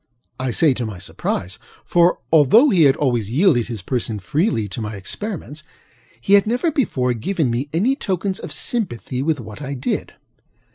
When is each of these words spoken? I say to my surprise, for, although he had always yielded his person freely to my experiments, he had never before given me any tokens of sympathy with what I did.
I 0.39 0.49
say 0.49 0.73
to 0.73 0.85
my 0.87 0.97
surprise, 0.97 1.59
for, 1.85 2.17
although 2.33 2.69
he 2.71 2.85
had 2.85 2.95
always 2.95 3.29
yielded 3.29 3.67
his 3.67 3.83
person 3.83 4.17
freely 4.17 4.67
to 4.69 4.81
my 4.81 4.95
experiments, 4.95 5.61
he 6.19 6.33
had 6.33 6.47
never 6.47 6.71
before 6.71 7.13
given 7.13 7.51
me 7.51 7.69
any 7.71 7.95
tokens 7.95 8.39
of 8.39 8.51
sympathy 8.51 9.21
with 9.21 9.39
what 9.39 9.61
I 9.61 9.75
did. 9.75 10.13